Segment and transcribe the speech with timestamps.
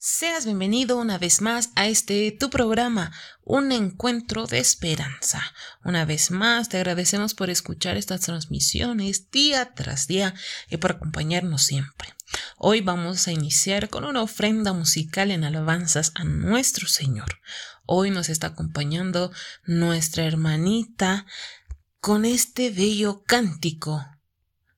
[0.00, 3.10] Seas bienvenido una vez más a este tu programa,
[3.42, 5.42] un encuentro de esperanza.
[5.82, 10.34] Una vez más te agradecemos por escuchar estas transmisiones día tras día
[10.70, 12.14] y por acompañarnos siempre.
[12.58, 17.40] Hoy vamos a iniciar con una ofrenda musical en alabanzas a nuestro Señor.
[17.84, 19.32] Hoy nos está acompañando
[19.64, 21.26] nuestra hermanita
[21.98, 24.06] con este bello cántico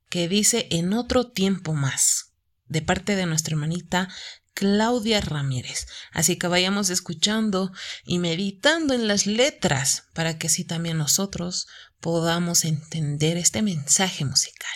[0.08, 2.32] que dice en otro tiempo más,
[2.68, 4.08] de parte de nuestra hermanita
[4.54, 5.86] Claudia Ramírez.
[6.12, 7.72] Así que vayamos escuchando
[8.04, 11.66] y meditando en las letras para que así también nosotros
[12.00, 14.70] podamos entender este mensaje musical.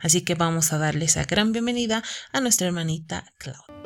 [0.00, 3.79] Así que vamos a darle esa gran bienvenida a nuestra hermanita Claudia.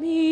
[0.00, 0.29] me.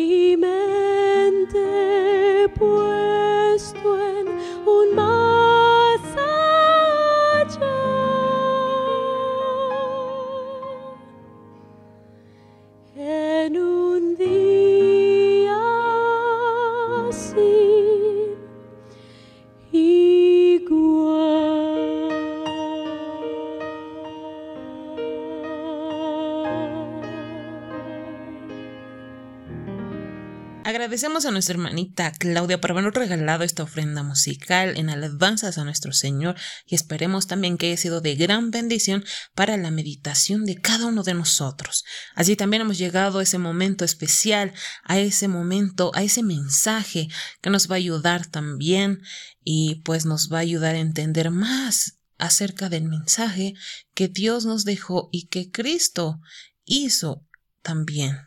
[30.99, 35.93] Agradecemos a nuestra hermanita Claudia por habernos regalado esta ofrenda musical en alabanzas a nuestro
[35.93, 36.35] Señor
[36.65, 41.03] y esperemos también que haya sido de gran bendición para la meditación de cada uno
[41.03, 41.85] de nosotros.
[42.15, 44.51] Así también hemos llegado a ese momento especial,
[44.83, 47.07] a ese momento, a ese mensaje
[47.39, 48.99] que nos va a ayudar también
[49.41, 53.53] y pues nos va a ayudar a entender más acerca del mensaje
[53.93, 56.19] que Dios nos dejó y que Cristo
[56.65, 57.25] hizo
[57.61, 58.17] también.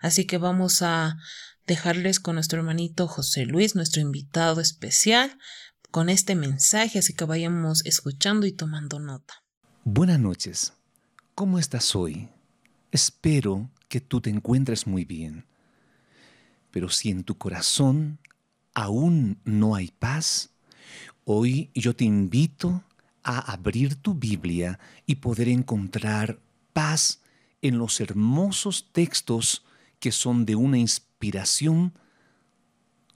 [0.00, 1.18] Así que vamos a
[1.66, 5.38] dejarles con nuestro hermanito José Luis, nuestro invitado especial,
[5.90, 9.42] con este mensaje, así que vayamos escuchando y tomando nota.
[9.84, 10.72] Buenas noches.
[11.34, 12.28] ¿Cómo estás hoy?
[12.90, 15.46] Espero que tú te encuentres muy bien.
[16.70, 18.18] Pero si en tu corazón
[18.74, 20.50] aún no hay paz,
[21.24, 22.84] hoy yo te invito
[23.22, 26.40] a abrir tu Biblia y poder encontrar
[26.72, 27.20] paz
[27.60, 29.64] en los hermosos textos
[30.02, 31.92] que son de una inspiración,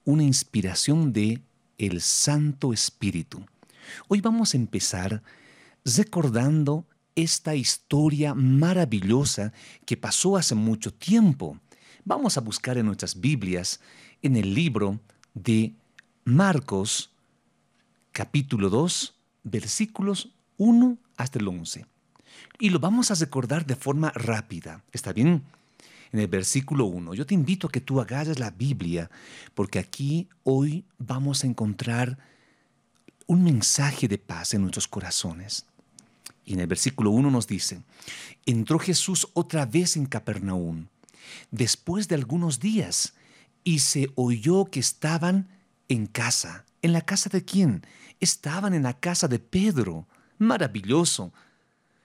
[0.04, 1.42] una inspiración de
[1.78, 3.44] el Santo Espíritu.
[4.06, 5.20] Hoy vamos a empezar
[5.84, 6.86] recordando
[7.16, 9.52] esta historia maravillosa
[9.84, 11.58] que pasó hace mucho tiempo.
[12.04, 13.80] Vamos a buscar en nuestras Biblias,
[14.22, 15.00] en el libro
[15.34, 15.74] de
[16.24, 17.10] Marcos,
[18.12, 19.12] capítulo 2,
[19.42, 21.84] versículos 1 hasta el 11.
[22.60, 24.84] Y lo vamos a recordar de forma rápida.
[24.92, 25.42] ¿Está bien?
[26.16, 27.12] En el versículo 1.
[27.12, 29.10] Yo te invito a que tú agarres la Biblia,
[29.54, 32.18] porque aquí hoy vamos a encontrar
[33.26, 35.66] un mensaje de paz en nuestros corazones.
[36.46, 37.82] Y en el versículo 1 nos dice,
[38.46, 40.86] entró Jesús otra vez en Capernaum,
[41.50, 43.14] después de algunos días,
[43.62, 45.48] y se oyó que estaban
[45.88, 46.64] en casa.
[46.80, 47.84] ¿En la casa de quién?
[48.20, 50.06] Estaban en la casa de Pedro.
[50.38, 51.32] Maravilloso.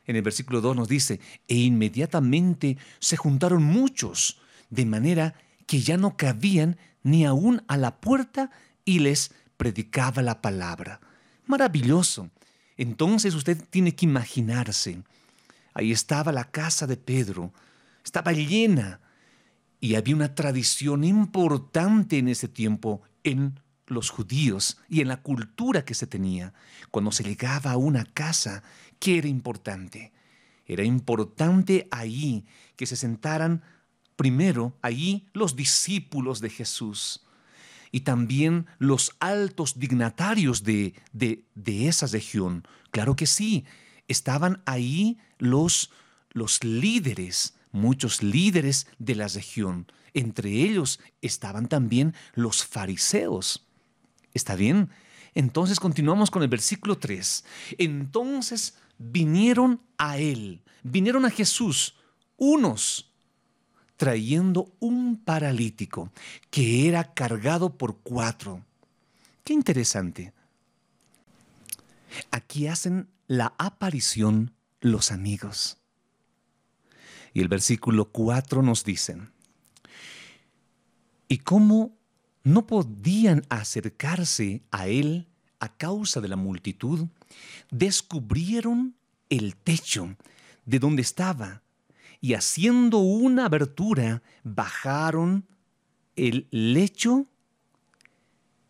[0.06, 4.40] En el versículo 2 nos dice, e inmediatamente se juntaron muchos,
[4.70, 5.36] de manera
[5.68, 8.52] que ya no cabían ni aún a la puerta
[8.86, 11.00] y les predicaba la palabra.
[11.46, 12.30] Maravilloso.
[12.78, 15.04] Entonces usted tiene que imaginarse.
[15.74, 17.54] Ahí estaba la casa de Pedro,
[18.04, 19.00] estaba llena
[19.80, 25.84] y había una tradición importante en ese tiempo en los judíos y en la cultura
[25.84, 26.54] que se tenía.
[26.92, 28.64] Cuando se llegaba a una casa,
[29.00, 30.12] ¿qué era importante?
[30.66, 32.46] Era importante ahí
[32.76, 33.64] que se sentaran
[34.16, 37.26] primero allí los discípulos de Jesús
[37.92, 42.66] y también los altos dignatarios de, de, de esa región.
[42.92, 43.66] Claro que sí,
[44.08, 45.92] estaban ahí los,
[46.32, 49.92] los líderes, muchos líderes de la región.
[50.14, 53.68] Entre ellos estaban también los fariseos.
[54.34, 54.90] ¿Está bien?
[55.34, 57.46] Entonces continuamos con el versículo 3.
[57.78, 61.96] Entonces vinieron a él, vinieron a Jesús,
[62.38, 63.12] unos
[63.98, 66.12] trayendo un paralítico
[66.50, 68.66] que era cargado por cuatro.
[69.44, 70.34] Qué interesante.
[72.32, 75.78] Aquí hacen la aparición los amigos.
[77.34, 79.18] Y el versículo 4 nos dice,
[81.28, 81.96] ¿y cómo
[82.44, 85.28] no podían acercarse a él
[85.60, 87.08] a causa de la multitud,
[87.70, 88.96] descubrieron
[89.30, 90.16] el techo
[90.66, 91.62] de donde estaba
[92.20, 95.46] y haciendo una abertura bajaron
[96.16, 97.28] el lecho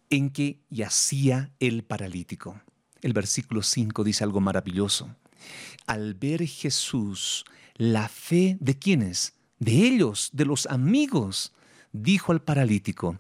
[0.10, 2.62] en que yacía el paralítico.
[3.02, 5.16] El versículo 5 dice algo maravilloso.
[5.88, 11.54] Al ver Jesús la fe de quienes, de ellos, de los amigos,
[11.92, 13.20] dijo al paralítico,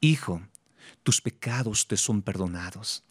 [0.00, 0.42] Hijo,
[1.02, 3.04] tus pecados te son perdonados.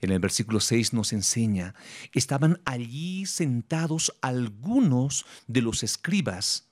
[0.00, 1.74] En el versículo 6 nos enseña,
[2.12, 6.68] estaban allí sentados algunos de los escribas.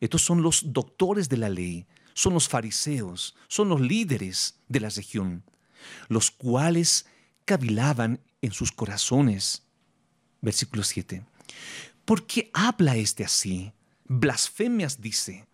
[0.00, 4.88] Estos son los doctores de la ley, son los fariseos, son los líderes de la
[4.88, 5.44] región,
[6.08, 7.06] los cuales
[7.44, 9.62] cavilaban en sus corazones.
[10.40, 11.24] Versículo 7.
[12.04, 13.72] ¿Por qué habla este así?
[14.04, 15.46] Blasfemias dice.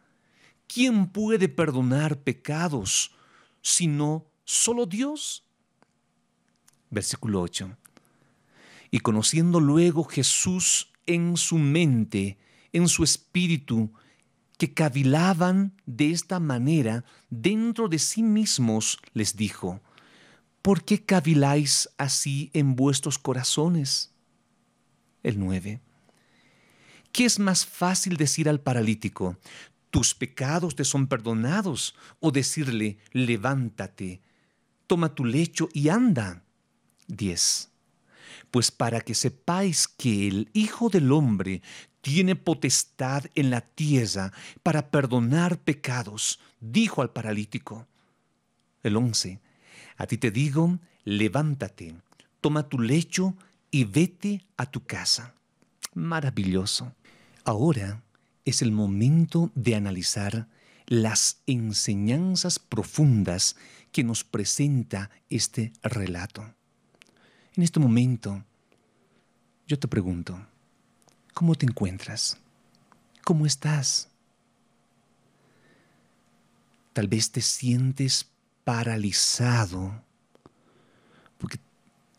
[0.73, 3.13] ¿Quién puede perdonar pecados
[3.61, 5.45] sino solo Dios?
[6.91, 7.77] Versículo 8.
[8.91, 12.39] Y conociendo luego Jesús en su mente,
[12.73, 13.93] en su espíritu,
[14.57, 19.81] que cavilaban de esta manera dentro de sí mismos, les dijo,
[20.63, 24.13] ¿por qué caviláis así en vuestros corazones?
[25.23, 25.81] El 9.
[27.13, 29.37] ¿Qué es más fácil decir al paralítico,
[29.93, 34.23] tus pecados te son perdonados, o decirle, levántate,
[34.87, 36.43] toma tu lecho y anda.
[37.09, 37.71] 10.
[38.51, 41.61] Pues para que sepáis que el Hijo del Hombre
[42.01, 44.33] tiene potestad en la tierra
[44.63, 47.87] para perdonar pecados, dijo al paralítico.
[48.83, 49.41] El 11.
[49.99, 51.97] A ti te digo, levántate,
[52.41, 53.37] toma tu lecho
[53.71, 55.35] y vete a tu casa.
[55.93, 56.95] Maravilloso.
[57.45, 58.03] Ahora
[58.45, 60.49] es el momento de analizar
[60.87, 63.57] las enseñanzas profundas
[63.93, 66.55] que nos presenta este relato.
[67.55, 68.45] En este momento,
[69.67, 70.45] yo te pregunto,
[71.35, 72.39] ¿cómo te encuentras?
[73.25, 74.09] ¿Cómo estás?
[76.93, 78.29] Tal vez te sientes
[78.65, 80.03] paralizado
[81.39, 81.59] porque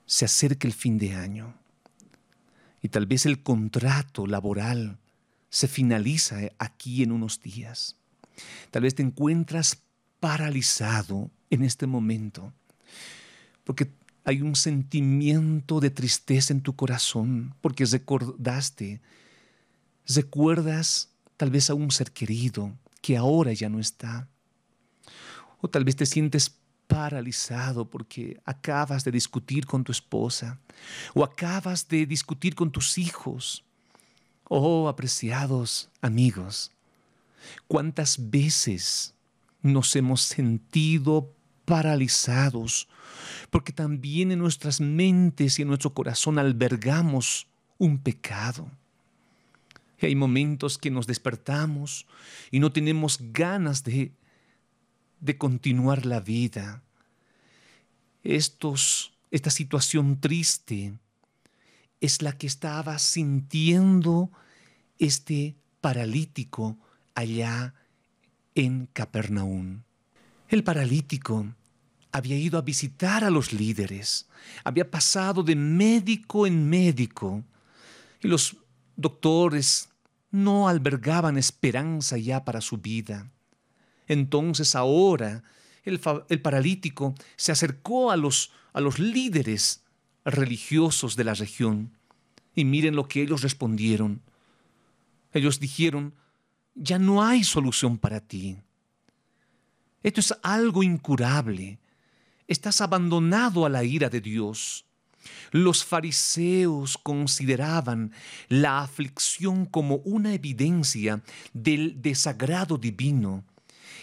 [0.05, 1.55] se acerca el fin de año
[2.81, 4.97] y tal vez el contrato laboral
[5.53, 7.95] se finaliza aquí en unos días.
[8.71, 9.83] Tal vez te encuentras
[10.19, 12.51] paralizado en este momento
[13.63, 13.91] porque
[14.23, 18.99] hay un sentimiento de tristeza en tu corazón porque recordaste,
[20.07, 24.27] recuerdas tal vez a un ser querido que ahora ya no está.
[25.61, 26.55] O tal vez te sientes
[26.87, 30.59] paralizado porque acabas de discutir con tu esposa
[31.13, 33.63] o acabas de discutir con tus hijos.
[34.55, 36.71] Oh, apreciados amigos,
[37.67, 39.15] cuántas veces
[39.63, 41.33] nos hemos sentido
[41.65, 42.87] paralizados,
[43.49, 47.47] porque también en nuestras mentes y en nuestro corazón albergamos
[47.79, 48.69] un pecado.
[49.99, 52.05] Y hay momentos que nos despertamos
[52.51, 54.11] y no tenemos ganas de,
[55.19, 56.83] de continuar la vida.
[58.23, 60.93] Estos, esta situación triste
[62.03, 64.29] es la que estaba sintiendo
[64.99, 66.77] este paralítico
[67.15, 67.75] allá
[68.55, 69.83] en Capernaum.
[70.49, 71.55] El paralítico
[72.11, 74.27] había ido a visitar a los líderes,
[74.65, 77.45] había pasado de médico en médico
[78.21, 78.57] y los
[78.97, 79.87] doctores
[80.29, 83.31] no albergaban esperanza ya para su vida.
[84.07, 85.41] Entonces ahora
[85.85, 86.01] el,
[86.41, 89.82] paralítico se acercó a los, a los líderes
[90.25, 91.97] religiosos de la región
[92.55, 94.21] y miren lo que ellos respondieron.
[95.33, 96.13] Ellos dijeron,
[96.75, 98.57] ya no hay solución para ti.
[100.01, 101.79] Esto es algo incurable.
[102.47, 104.85] Estás abandonado a la ira de Dios.
[105.51, 108.11] Los fariseos consideraban
[108.49, 111.21] la aflicción como una evidencia
[111.53, 113.45] del desagrado divino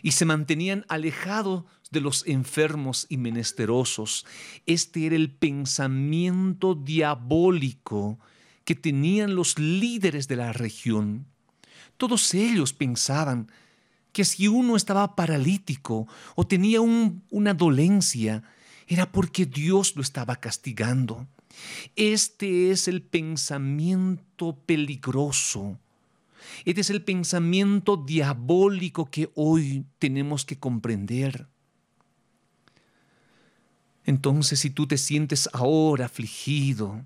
[0.03, 4.27] y se mantenían alejados de los enfermos y menesterosos.
[4.67, 8.19] Este era el pensamiento diabólico
[8.65, 11.27] que tenían los líderes de la región.
[11.97, 13.51] Todos ellos pensaban
[14.13, 16.07] que si uno estaba paralítico
[16.37, 18.43] o tenía una dolencia,
[18.87, 21.27] era porque Dios lo estaba castigando.
[21.97, 25.79] Este es el pensamiento peligroso.
[26.65, 31.49] Este es el pensamiento diabólico que hoy tenemos que comprender.
[34.05, 37.05] Entonces, si tú te sientes ahora afligido,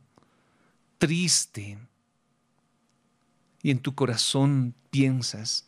[0.98, 1.78] triste,
[3.62, 5.66] y en tu corazón piensas,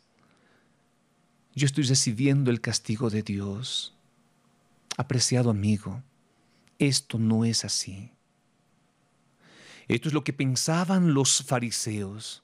[1.55, 3.95] yo estoy recibiendo el castigo de Dios.
[4.97, 6.03] Apreciado amigo,
[6.77, 8.11] esto no es así.
[9.87, 12.43] Esto es lo que pensaban los fariseos.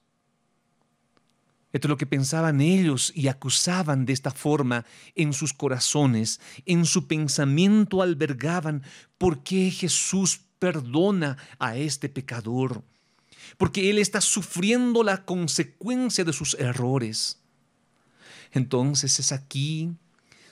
[1.74, 6.86] Esto es lo que pensaban ellos y acusaban de esta forma en sus corazones, en
[6.86, 8.84] su pensamiento albergaban
[9.18, 12.84] por qué Jesús perdona a este pecador,
[13.58, 17.40] porque Él está sufriendo la consecuencia de sus errores.
[18.52, 19.92] Entonces es aquí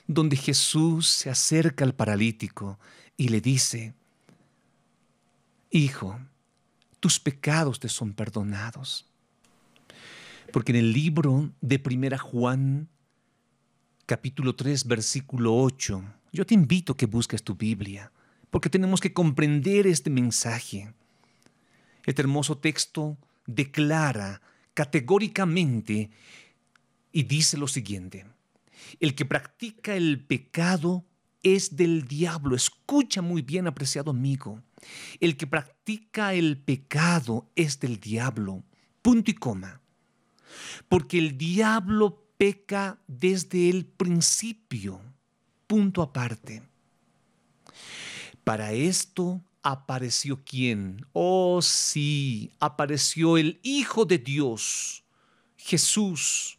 [0.07, 2.79] donde Jesús se acerca al paralítico
[3.15, 3.93] y le dice,
[5.69, 6.19] Hijo,
[6.99, 9.10] tus pecados te son perdonados.
[10.51, 12.89] Porque en el libro de Primera Juan,
[14.05, 16.03] capítulo 3, versículo 8,
[16.33, 18.11] yo te invito a que busques tu Biblia,
[18.49, 20.93] porque tenemos que comprender este mensaje.
[22.05, 24.41] Este hermoso texto declara
[24.73, 26.09] categóricamente
[27.11, 28.25] y dice lo siguiente,
[28.99, 31.05] el que practica el pecado
[31.43, 32.55] es del diablo.
[32.55, 34.61] Escucha muy bien, apreciado amigo.
[35.19, 38.63] El que practica el pecado es del diablo.
[39.01, 39.80] Punto y coma.
[40.87, 45.01] Porque el diablo peca desde el principio.
[45.67, 46.63] Punto aparte.
[48.43, 51.05] Para esto apareció quién?
[51.13, 55.03] Oh sí, apareció el Hijo de Dios,
[55.57, 56.57] Jesús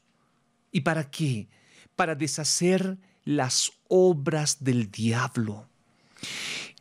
[0.73, 1.49] ¿Y para qué?
[1.95, 5.69] Para deshacer las obras del diablo.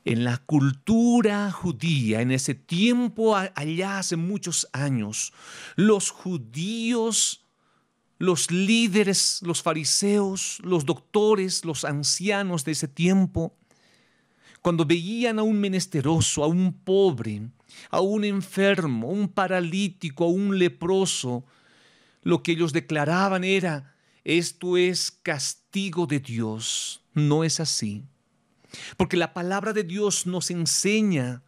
[0.04, 5.32] En la cultura judía, en ese tiempo, allá hace muchos años,
[5.76, 7.46] los judíos,
[8.18, 13.56] los líderes, los fariseos, los doctores, los ancianos de ese tiempo,
[14.62, 17.50] cuando veían a un menesteroso, a un pobre,
[17.90, 21.46] a un enfermo, a un paralítico, a un leproso,
[22.24, 27.02] lo que ellos declaraban era, esto es castigo de Dios.
[27.14, 28.04] No es así.
[28.98, 31.44] Porque la palabra de Dios nos enseña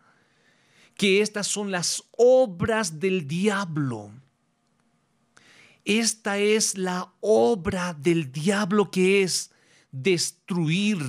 [0.95, 4.11] que estas son las obras del diablo.
[5.85, 9.51] Esta es la obra del diablo que es
[9.91, 10.99] destruir.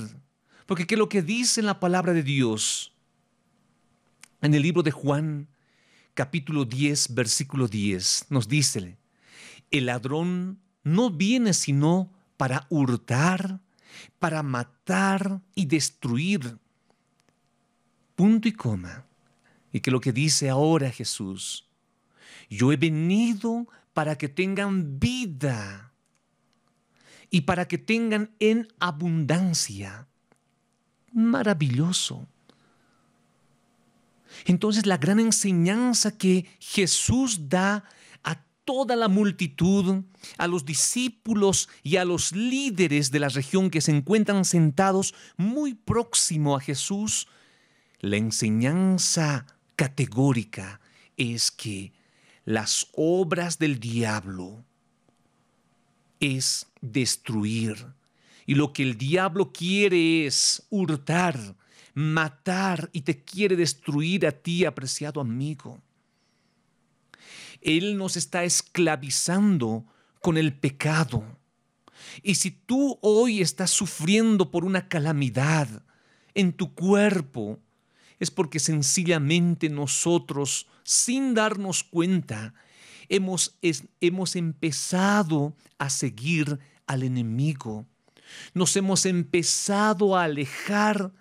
[0.66, 2.92] Porque ¿qué es lo que dice en la palabra de Dios?
[4.40, 5.48] En el libro de Juan,
[6.14, 8.96] capítulo 10, versículo 10, nos dice,
[9.70, 13.60] el ladrón no viene sino para hurtar,
[14.18, 16.58] para matar y destruir.
[18.14, 19.06] Punto y coma.
[19.72, 21.68] Y que lo que dice ahora Jesús,
[22.48, 25.92] yo he venido para que tengan vida
[27.30, 30.06] y para que tengan en abundancia.
[31.12, 32.28] Maravilloso.
[34.46, 37.84] Entonces la gran enseñanza que Jesús da
[38.64, 40.02] toda la multitud,
[40.38, 45.74] a los discípulos y a los líderes de la región que se encuentran sentados muy
[45.74, 47.28] próximo a Jesús,
[48.00, 49.46] la enseñanza
[49.76, 50.80] categórica
[51.16, 51.92] es que
[52.44, 54.64] las obras del diablo
[56.20, 57.86] es destruir.
[58.46, 61.56] Y lo que el diablo quiere es hurtar,
[61.94, 65.80] matar y te quiere destruir a ti, apreciado amigo.
[67.64, 69.86] Él nos está esclavizando
[70.20, 71.24] con el pecado.
[72.22, 75.82] Y si tú hoy estás sufriendo por una calamidad
[76.34, 77.58] en tu cuerpo,
[78.20, 82.54] es porque sencillamente nosotros, sin darnos cuenta,
[83.08, 83.58] hemos,
[84.00, 87.86] hemos empezado a seguir al enemigo.
[88.52, 91.12] Nos hemos empezado a alejar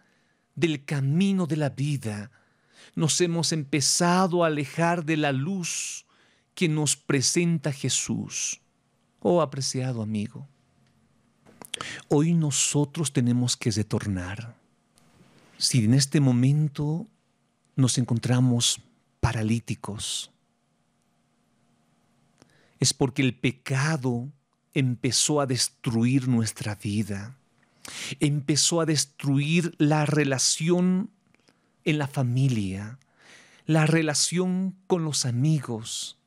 [0.56, 2.32] del camino de la vida.
[2.96, 6.06] Nos hemos empezado a alejar de la luz
[6.56, 8.62] que nos presenta Jesús.
[9.20, 10.48] Oh apreciado amigo,
[12.10, 14.56] hoy nosotros tenemos que retornar.
[15.58, 17.08] Si en este momento
[17.76, 18.82] nos encontramos
[19.20, 20.32] paralíticos,
[22.80, 24.30] es porque el pecado
[24.74, 27.38] empezó a destruir nuestra vida,
[28.20, 31.10] empezó a destruir la relación
[31.86, 33.00] en la familia,
[33.66, 36.18] la relación con los amigos,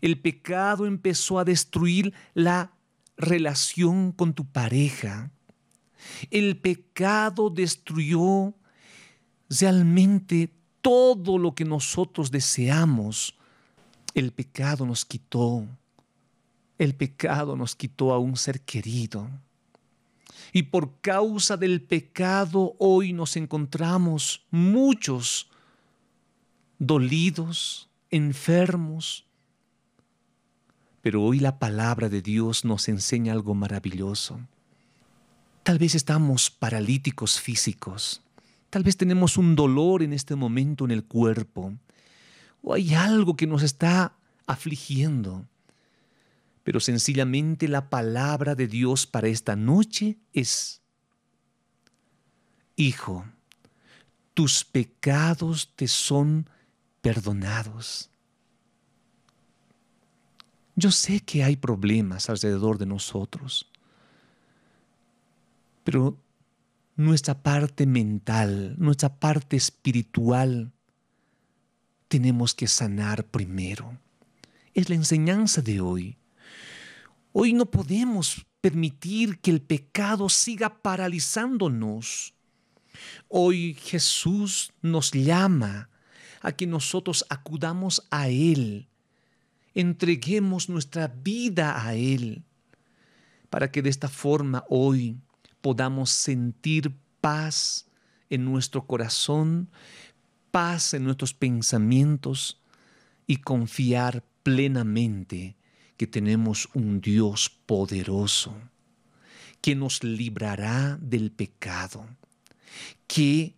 [0.00, 2.72] el pecado empezó a destruir la
[3.16, 5.30] relación con tu pareja.
[6.30, 8.54] El pecado destruyó
[9.48, 13.34] realmente todo lo que nosotros deseamos.
[14.14, 15.66] El pecado nos quitó.
[16.78, 19.28] El pecado nos quitó a un ser querido.
[20.52, 25.50] Y por causa del pecado hoy nos encontramos muchos
[26.78, 29.27] dolidos, enfermos,
[31.08, 34.40] pero hoy la palabra de Dios nos enseña algo maravilloso.
[35.62, 38.20] Tal vez estamos paralíticos físicos,
[38.68, 41.72] tal vez tenemos un dolor en este momento en el cuerpo,
[42.60, 45.46] o hay algo que nos está afligiendo.
[46.62, 50.82] Pero sencillamente la palabra de Dios para esta noche es,
[52.76, 53.24] Hijo,
[54.34, 56.50] tus pecados te son
[57.00, 58.10] perdonados.
[60.80, 63.68] Yo sé que hay problemas alrededor de nosotros,
[65.82, 66.16] pero
[66.94, 70.70] nuestra parte mental, nuestra parte espiritual,
[72.06, 73.98] tenemos que sanar primero.
[74.72, 76.16] Es la enseñanza de hoy.
[77.32, 82.34] Hoy no podemos permitir que el pecado siga paralizándonos.
[83.26, 85.90] Hoy Jesús nos llama
[86.40, 88.86] a que nosotros acudamos a Él
[89.78, 92.42] entreguemos nuestra vida a Él,
[93.48, 95.20] para que de esta forma hoy
[95.60, 97.86] podamos sentir paz
[98.28, 99.70] en nuestro corazón,
[100.50, 102.60] paz en nuestros pensamientos
[103.28, 105.56] y confiar plenamente
[105.96, 108.56] que tenemos un Dios poderoso
[109.60, 112.04] que nos librará del pecado,
[113.06, 113.54] que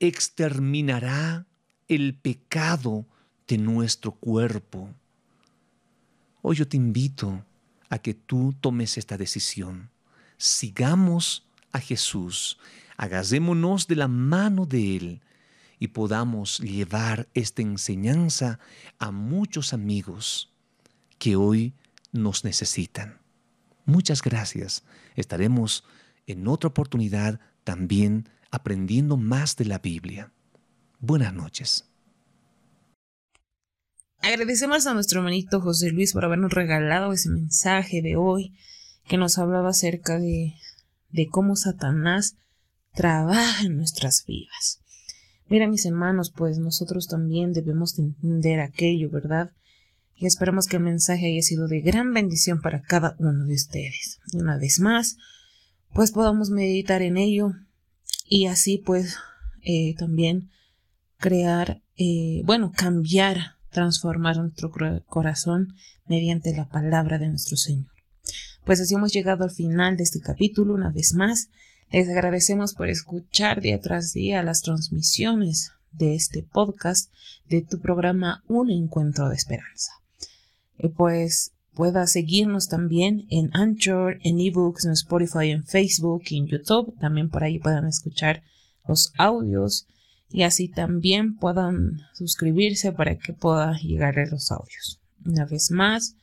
[0.00, 1.46] exterminará
[1.88, 3.04] el pecado
[3.46, 4.94] de nuestro cuerpo
[6.50, 7.44] Hoy yo te invito
[7.90, 9.90] a que tú tomes esta decisión.
[10.38, 12.58] Sigamos a Jesús,
[12.96, 15.20] Agarrémonos de la mano de Él
[15.78, 18.60] y podamos llevar esta enseñanza
[18.98, 20.50] a muchos amigos
[21.18, 21.74] que hoy
[22.12, 23.18] nos necesitan.
[23.84, 24.84] Muchas gracias.
[25.16, 25.84] Estaremos
[26.26, 30.32] en otra oportunidad también aprendiendo más de la Biblia.
[30.98, 31.84] Buenas noches.
[34.20, 38.54] Agradecemos a nuestro hermanito José Luis por habernos regalado ese mensaje de hoy
[39.06, 40.54] que nos hablaba acerca de,
[41.10, 42.36] de cómo Satanás
[42.94, 44.80] trabaja en nuestras vidas.
[45.48, 49.52] Mira, mis hermanos, pues nosotros también debemos entender aquello, ¿verdad?
[50.14, 54.18] Y esperamos que el mensaje haya sido de gran bendición para cada uno de ustedes.
[54.34, 55.16] Una vez más,
[55.94, 57.52] pues podamos meditar en ello
[58.28, 59.16] y así pues
[59.62, 60.50] eh, también
[61.18, 64.70] crear, eh, bueno, cambiar, transformar nuestro
[65.06, 65.74] corazón
[66.06, 67.90] mediante la palabra de nuestro Señor.
[68.64, 71.48] Pues así hemos llegado al final de este capítulo una vez más.
[71.90, 77.10] Les agradecemos por escuchar día tras día las transmisiones de este podcast
[77.48, 79.92] de tu programa Un Encuentro de Esperanza.
[80.78, 86.94] Y pues pueda seguirnos también en Anchor, en eBooks, en Spotify, en Facebook en YouTube.
[87.00, 88.42] También por ahí puedan escuchar
[88.86, 89.86] los audios
[90.30, 95.00] y así también puedan suscribirse para que pueda llegarle los audios.
[95.24, 96.14] Una vez más,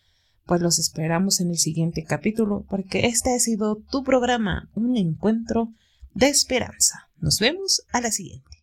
[0.45, 5.69] pues los esperamos en el siguiente capítulo porque este ha sido tu programa, un encuentro
[6.13, 7.09] de esperanza.
[7.19, 8.54] Nos vemos a la siguiente.